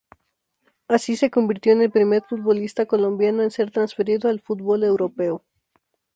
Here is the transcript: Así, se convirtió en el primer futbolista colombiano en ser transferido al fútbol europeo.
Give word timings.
Así, 0.87 1.15
se 1.15 1.29
convirtió 1.29 1.73
en 1.73 1.83
el 1.83 1.91
primer 1.91 2.23
futbolista 2.27 2.87
colombiano 2.87 3.43
en 3.43 3.51
ser 3.51 3.69
transferido 3.69 4.29
al 4.31 4.39
fútbol 4.41 4.83
europeo. 4.83 5.43